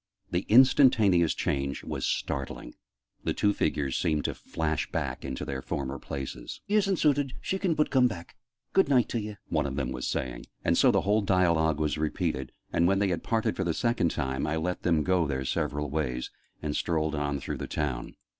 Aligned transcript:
The 0.31 0.47
instantaneous 0.49 1.35
change 1.35 1.83
was 1.83 2.07
startling: 2.07 2.73
the 3.23 3.35
two 3.35 3.53
figures 3.53 3.95
seemed 3.95 4.25
to 4.25 4.33
flash 4.33 4.91
back 4.91 5.23
into 5.23 5.45
their 5.45 5.61
former 5.61 5.99
places." 5.99 6.59
isn't 6.67 6.97
suited, 6.97 7.33
she 7.39 7.59
can 7.59 7.75
but 7.75 7.91
coom 7.91 8.07
back. 8.07 8.35
Good 8.73 8.89
night 8.89 9.09
t'ye!" 9.09 9.35
one 9.49 9.67
of 9.67 9.75
them 9.75 9.91
was 9.91 10.07
saying: 10.07 10.47
and 10.65 10.75
so 10.75 10.89
the 10.89 11.01
whole 11.01 11.21
dialogue 11.21 11.79
was 11.79 11.99
repeated, 11.99 12.51
and, 12.73 12.87
when 12.87 12.97
they 12.97 13.09
had 13.09 13.21
parted 13.21 13.55
for 13.55 13.63
the 13.63 13.75
second 13.75 14.09
time, 14.09 14.47
I 14.47 14.55
let 14.55 14.81
them 14.81 15.03
go 15.03 15.27
their 15.27 15.45
several 15.45 15.87
ways, 15.91 16.31
and 16.63 16.75
strolled 16.75 17.13
on 17.13 17.39
through 17.39 17.57
the 17.57 17.67
town. 17.67 18.15